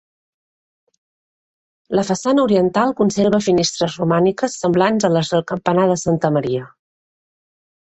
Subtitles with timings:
[1.99, 6.69] La façana oriental conserva finestres romàniques semblants a les del campanar de Santa Maria.